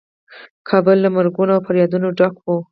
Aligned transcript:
کابل 0.69 0.97
له 1.03 1.09
مرګونو 1.17 1.51
او 1.55 1.63
فریادونو 1.67 2.07
ډک 2.17 2.35
و. 2.43 2.47